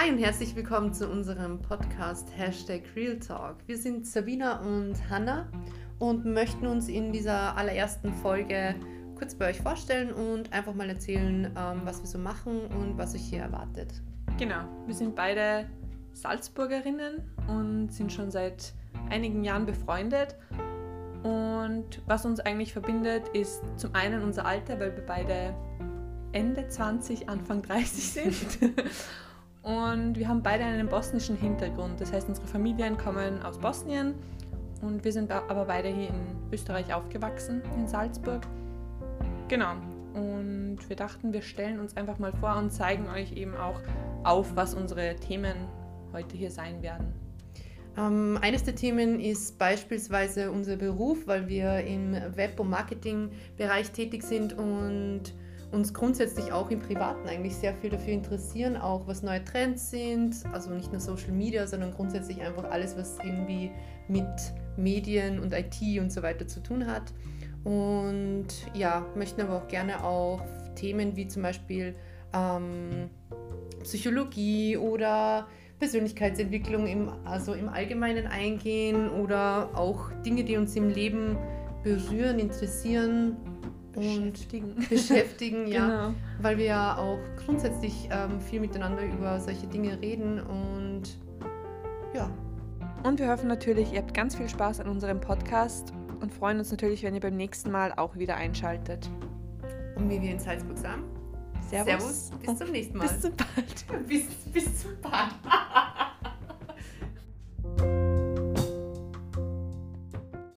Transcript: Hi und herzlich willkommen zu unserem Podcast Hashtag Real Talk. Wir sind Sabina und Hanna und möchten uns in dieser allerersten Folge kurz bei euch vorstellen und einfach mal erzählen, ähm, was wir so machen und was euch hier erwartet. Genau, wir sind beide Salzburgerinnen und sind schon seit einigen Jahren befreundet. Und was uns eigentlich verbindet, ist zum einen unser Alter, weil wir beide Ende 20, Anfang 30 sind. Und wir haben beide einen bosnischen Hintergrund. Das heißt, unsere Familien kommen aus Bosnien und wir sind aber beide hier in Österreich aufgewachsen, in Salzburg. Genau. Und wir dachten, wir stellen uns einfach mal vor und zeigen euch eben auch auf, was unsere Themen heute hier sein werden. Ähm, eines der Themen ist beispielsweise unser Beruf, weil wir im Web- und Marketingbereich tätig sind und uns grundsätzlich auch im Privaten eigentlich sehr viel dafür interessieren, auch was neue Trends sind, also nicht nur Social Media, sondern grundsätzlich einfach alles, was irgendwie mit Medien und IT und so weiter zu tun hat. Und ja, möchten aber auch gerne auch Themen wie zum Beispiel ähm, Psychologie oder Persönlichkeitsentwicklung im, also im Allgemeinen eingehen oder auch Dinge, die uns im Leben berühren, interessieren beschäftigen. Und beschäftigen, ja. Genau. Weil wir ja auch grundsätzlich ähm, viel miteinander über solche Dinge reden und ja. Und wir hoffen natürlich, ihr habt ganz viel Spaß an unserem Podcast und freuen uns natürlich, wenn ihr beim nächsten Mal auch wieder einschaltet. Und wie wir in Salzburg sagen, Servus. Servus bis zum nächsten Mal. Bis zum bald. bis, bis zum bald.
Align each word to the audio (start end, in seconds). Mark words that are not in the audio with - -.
Hi 0.00 0.12
und 0.12 0.18
herzlich 0.18 0.54
willkommen 0.54 0.94
zu 0.94 1.08
unserem 1.08 1.60
Podcast 1.60 2.28
Hashtag 2.36 2.82
Real 2.94 3.18
Talk. 3.18 3.56
Wir 3.66 3.76
sind 3.76 4.06
Sabina 4.06 4.60
und 4.60 4.94
Hanna 5.10 5.48
und 5.98 6.24
möchten 6.24 6.68
uns 6.68 6.86
in 6.86 7.12
dieser 7.12 7.56
allerersten 7.56 8.14
Folge 8.14 8.76
kurz 9.16 9.34
bei 9.34 9.50
euch 9.50 9.60
vorstellen 9.60 10.12
und 10.12 10.52
einfach 10.52 10.72
mal 10.72 10.88
erzählen, 10.88 11.46
ähm, 11.46 11.80
was 11.82 12.00
wir 12.00 12.06
so 12.06 12.16
machen 12.16 12.68
und 12.78 12.96
was 12.96 13.16
euch 13.16 13.22
hier 13.22 13.40
erwartet. 13.40 13.92
Genau, 14.38 14.60
wir 14.86 14.94
sind 14.94 15.16
beide 15.16 15.68
Salzburgerinnen 16.12 17.16
und 17.48 17.92
sind 17.92 18.12
schon 18.12 18.30
seit 18.30 18.74
einigen 19.10 19.42
Jahren 19.42 19.66
befreundet. 19.66 20.36
Und 21.24 22.02
was 22.06 22.24
uns 22.24 22.38
eigentlich 22.38 22.72
verbindet, 22.72 23.26
ist 23.32 23.64
zum 23.76 23.96
einen 23.96 24.22
unser 24.22 24.46
Alter, 24.46 24.78
weil 24.78 24.94
wir 24.94 25.04
beide 25.04 25.56
Ende 26.30 26.68
20, 26.68 27.28
Anfang 27.28 27.62
30 27.62 28.12
sind. 28.12 28.58
Und 29.62 30.14
wir 30.16 30.28
haben 30.28 30.42
beide 30.42 30.64
einen 30.64 30.88
bosnischen 30.88 31.36
Hintergrund. 31.36 32.00
Das 32.00 32.12
heißt, 32.12 32.28
unsere 32.28 32.46
Familien 32.46 32.96
kommen 32.96 33.42
aus 33.42 33.58
Bosnien 33.58 34.14
und 34.82 35.04
wir 35.04 35.12
sind 35.12 35.30
aber 35.30 35.64
beide 35.64 35.88
hier 35.88 36.08
in 36.08 36.52
Österreich 36.52 36.92
aufgewachsen, 36.94 37.62
in 37.76 37.86
Salzburg. 37.86 38.42
Genau. 39.48 39.72
Und 40.14 40.78
wir 40.88 40.96
dachten, 40.96 41.32
wir 41.32 41.42
stellen 41.42 41.80
uns 41.80 41.96
einfach 41.96 42.18
mal 42.18 42.32
vor 42.32 42.56
und 42.56 42.70
zeigen 42.70 43.08
euch 43.08 43.32
eben 43.32 43.56
auch 43.56 43.80
auf, 44.24 44.54
was 44.56 44.74
unsere 44.74 45.16
Themen 45.16 45.54
heute 46.12 46.36
hier 46.36 46.50
sein 46.50 46.82
werden. 46.82 47.12
Ähm, 47.96 48.38
eines 48.40 48.64
der 48.64 48.74
Themen 48.74 49.20
ist 49.20 49.58
beispielsweise 49.58 50.50
unser 50.50 50.76
Beruf, 50.76 51.26
weil 51.26 51.48
wir 51.48 51.80
im 51.80 52.12
Web- 52.36 52.60
und 52.60 52.70
Marketingbereich 52.70 53.90
tätig 53.90 54.22
sind 54.22 54.56
und 54.56 55.34
uns 55.70 55.92
grundsätzlich 55.92 56.52
auch 56.52 56.70
im 56.70 56.80
Privaten 56.80 57.28
eigentlich 57.28 57.54
sehr 57.54 57.74
viel 57.74 57.90
dafür 57.90 58.14
interessieren, 58.14 58.76
auch 58.76 59.06
was 59.06 59.22
neue 59.22 59.44
Trends 59.44 59.90
sind, 59.90 60.36
also 60.52 60.70
nicht 60.70 60.90
nur 60.92 61.00
Social 61.00 61.32
Media, 61.32 61.66
sondern 61.66 61.92
grundsätzlich 61.92 62.40
einfach 62.40 62.64
alles, 62.64 62.96
was 62.96 63.18
irgendwie 63.22 63.70
mit 64.08 64.26
Medien 64.76 65.40
und 65.40 65.52
IT 65.52 66.00
und 66.00 66.10
so 66.10 66.22
weiter 66.22 66.46
zu 66.46 66.60
tun 66.60 66.86
hat. 66.86 67.12
Und 67.64 68.46
ja, 68.72 69.04
möchten 69.14 69.42
aber 69.42 69.56
auch 69.58 69.68
gerne 69.68 70.02
auch 70.04 70.40
Themen 70.74 71.16
wie 71.16 71.26
zum 71.28 71.42
Beispiel 71.42 71.94
ähm, 72.32 73.10
Psychologie 73.82 74.76
oder 74.76 75.48
Persönlichkeitsentwicklung 75.78 76.86
im, 76.86 77.10
also 77.24 77.52
im 77.52 77.68
Allgemeinen 77.68 78.26
eingehen 78.26 79.10
oder 79.10 79.70
auch 79.74 80.10
Dinge, 80.24 80.44
die 80.44 80.56
uns 80.56 80.74
im 80.76 80.88
Leben 80.88 81.36
berühren, 81.82 82.38
interessieren 82.38 83.36
beschäftigen. 83.98 84.72
Und 84.72 84.88
beschäftigen, 84.88 85.66
ja. 85.68 85.86
Genau. 85.86 86.14
Weil 86.40 86.58
wir 86.58 86.64
ja 86.66 86.96
auch 86.96 87.18
grundsätzlich 87.44 88.08
ähm, 88.10 88.40
viel 88.40 88.60
miteinander 88.60 89.04
über 89.04 89.40
solche 89.40 89.66
Dinge 89.66 90.00
reden 90.00 90.40
und 90.40 91.02
ja. 92.14 92.30
Und 93.04 93.18
wir 93.18 93.28
hoffen 93.28 93.48
natürlich, 93.48 93.92
ihr 93.92 94.00
habt 94.00 94.14
ganz 94.14 94.34
viel 94.34 94.48
Spaß 94.48 94.80
an 94.80 94.88
unserem 94.88 95.20
Podcast 95.20 95.92
und 96.20 96.32
freuen 96.32 96.58
uns 96.58 96.70
natürlich, 96.70 97.02
wenn 97.02 97.14
ihr 97.14 97.20
beim 97.20 97.36
nächsten 97.36 97.70
Mal 97.70 97.92
auch 97.96 98.16
wieder 98.16 98.36
einschaltet. 98.36 99.08
Und 99.94 100.10
wie 100.10 100.20
wir 100.20 100.30
in 100.30 100.38
Salzburg 100.38 100.78
sagen, 100.78 101.04
Servus. 101.68 102.28
Servus 102.28 102.30
bis 102.40 102.58
zum 102.58 102.70
nächsten 102.70 102.98
Mal. 102.98 103.08
Bis 103.08 103.20
zum 103.20 103.32
bald. 103.36 104.06
bis, 104.08 104.26
bis 104.52 104.82
zum 104.82 104.90
bald. 105.02 105.34